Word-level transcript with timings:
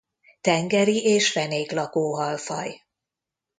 Tengeri 0.41 1.05
és 1.05 1.31
fenéklakó 1.31 2.13
halfaj. 2.15 2.83